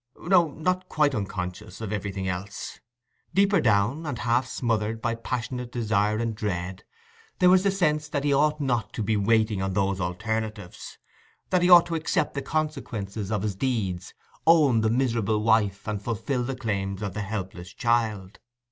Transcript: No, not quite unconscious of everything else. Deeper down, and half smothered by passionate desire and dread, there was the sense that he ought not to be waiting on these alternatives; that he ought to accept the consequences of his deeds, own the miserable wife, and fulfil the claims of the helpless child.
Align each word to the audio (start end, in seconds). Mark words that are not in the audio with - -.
No, 0.19 0.47
not 0.53 0.89
quite 0.89 1.13
unconscious 1.13 1.79
of 1.79 1.93
everything 1.93 2.27
else. 2.27 2.79
Deeper 3.35 3.61
down, 3.61 4.07
and 4.07 4.17
half 4.17 4.47
smothered 4.47 4.99
by 4.99 5.13
passionate 5.13 5.71
desire 5.71 6.17
and 6.17 6.33
dread, 6.33 6.83
there 7.37 7.51
was 7.51 7.61
the 7.61 7.69
sense 7.69 8.09
that 8.09 8.23
he 8.23 8.33
ought 8.33 8.59
not 8.59 8.93
to 8.93 9.03
be 9.03 9.15
waiting 9.15 9.61
on 9.61 9.73
these 9.73 10.01
alternatives; 10.01 10.97
that 11.51 11.61
he 11.61 11.69
ought 11.69 11.85
to 11.85 11.93
accept 11.93 12.33
the 12.33 12.41
consequences 12.41 13.31
of 13.31 13.43
his 13.43 13.55
deeds, 13.55 14.15
own 14.47 14.81
the 14.81 14.89
miserable 14.89 15.43
wife, 15.43 15.87
and 15.87 16.01
fulfil 16.01 16.41
the 16.43 16.55
claims 16.55 17.03
of 17.03 17.13
the 17.13 17.21
helpless 17.21 17.71
child. 17.71 18.39